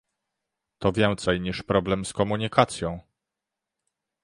[0.77, 2.99] To więcej niż problem z komunikacją!